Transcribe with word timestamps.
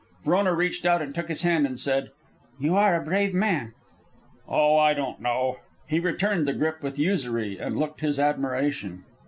Frona 0.23 0.51
reached 0.55 0.83
out 0.87 1.03
and 1.03 1.13
took 1.13 1.27
his 1.27 1.43
hand, 1.43 1.67
and 1.67 1.79
said, 1.79 2.09
"You 2.59 2.73
are 2.75 2.95
a 2.99 3.05
brave 3.05 3.35
man." 3.35 3.75
"Oh, 4.47 4.75
I 4.77 4.95
don't 4.95 5.19
know." 5.21 5.57
He 5.87 5.99
returned 5.99 6.47
the 6.47 6.53
grip 6.53 6.81
with 6.81 6.97
usury 6.97 7.59
and 7.59 7.77
looked 7.77 8.01
his 8.01 8.17
admiration. 8.17 9.03